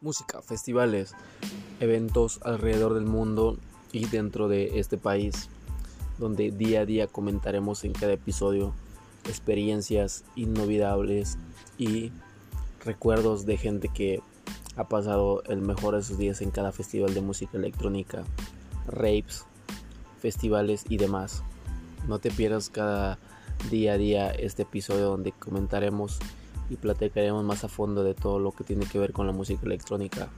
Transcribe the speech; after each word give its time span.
música, 0.00 0.42
festivales, 0.42 1.14
eventos 1.80 2.40
alrededor 2.42 2.94
del 2.94 3.06
mundo 3.06 3.58
y 3.92 4.06
dentro 4.06 4.48
de 4.48 4.78
este 4.78 4.98
país, 4.98 5.48
donde 6.18 6.50
día 6.50 6.80
a 6.80 6.86
día 6.86 7.06
comentaremos 7.06 7.84
en 7.84 7.92
cada 7.92 8.12
episodio 8.12 8.74
experiencias 9.24 10.24
inolvidables 10.36 11.38
y 11.78 12.12
recuerdos 12.84 13.46
de 13.46 13.56
gente 13.56 13.88
que 13.88 14.20
ha 14.76 14.88
pasado 14.88 15.42
el 15.44 15.60
mejor 15.62 15.96
de 15.96 16.02
sus 16.02 16.18
días 16.18 16.42
en 16.42 16.50
cada 16.50 16.72
festival 16.72 17.14
de 17.14 17.22
música 17.22 17.56
electrónica, 17.56 18.24
raves, 18.86 19.44
festivales 20.20 20.84
y 20.88 20.98
demás. 20.98 21.42
No 22.06 22.18
te 22.18 22.30
pierdas 22.30 22.68
cada 22.68 23.18
día 23.70 23.94
a 23.94 23.98
día 23.98 24.30
este 24.30 24.62
episodio 24.62 25.06
donde 25.06 25.32
comentaremos 25.32 26.18
y 26.70 26.76
platicaremos 26.76 27.44
más 27.44 27.64
a 27.64 27.68
fondo 27.68 28.04
de 28.04 28.14
todo 28.14 28.38
lo 28.38 28.52
que 28.52 28.64
tiene 28.64 28.86
que 28.86 28.98
ver 28.98 29.12
con 29.12 29.26
la 29.26 29.32
música 29.32 29.64
electrónica. 29.64 30.28